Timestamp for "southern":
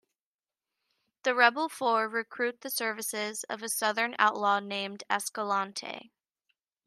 3.69-4.15